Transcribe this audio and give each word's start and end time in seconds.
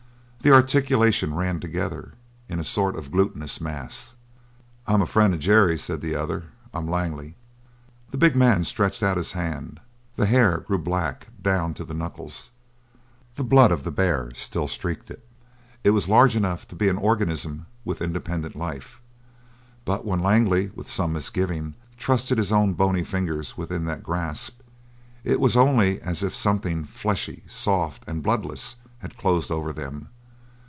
The 0.43 0.49
articulation 0.51 1.35
ran 1.35 1.59
together 1.59 2.13
in 2.49 2.59
a 2.59 2.63
sort 2.63 2.95
of 2.95 3.11
glutinous 3.11 3.61
mass. 3.61 4.15
"I'm 4.87 5.03
a 5.03 5.05
friend 5.05 5.35
of 5.35 5.39
Jerry's," 5.39 5.83
said 5.83 6.01
the 6.01 6.15
other. 6.15 6.45
"I'm 6.73 6.89
Langley." 6.89 7.35
The 8.09 8.17
big 8.17 8.35
man 8.35 8.63
stretched 8.63 9.03
out 9.03 9.17
his 9.17 9.33
hand. 9.33 9.79
The 10.15 10.25
hair 10.25 10.61
grew 10.61 10.79
black, 10.79 11.27
down 11.39 11.75
to 11.75 11.83
the 11.85 11.93
knuckles; 11.93 12.49
the 13.35 13.43
blood 13.43 13.71
of 13.71 13.83
the 13.83 13.91
bear 13.91 14.31
still 14.33 14.67
streaked 14.67 15.11
it; 15.11 15.23
it 15.83 15.91
was 15.91 16.09
large 16.09 16.35
enough 16.35 16.67
to 16.69 16.75
be 16.75 16.89
an 16.89 16.97
organism 16.97 17.67
with 17.85 18.01
independent 18.01 18.55
life. 18.55 18.99
But 19.85 20.05
when 20.05 20.21
Langley, 20.21 20.71
with 20.73 20.89
some 20.89 21.13
misgiving, 21.13 21.75
trusted 21.97 22.39
his 22.39 22.51
own 22.51 22.73
bony 22.73 23.03
fingers 23.03 23.57
within 23.59 23.85
that 23.85 24.01
grasp, 24.01 24.61
in 25.23 25.39
was 25.39 25.55
only 25.55 26.01
as 26.01 26.23
if 26.23 26.33
something 26.33 26.83
fleshy, 26.83 27.43
soft, 27.45 28.03
and 28.07 28.23
bloodless 28.23 28.77
had 29.01 29.19
closed 29.19 29.51
over 29.51 29.71
them. 29.71 30.07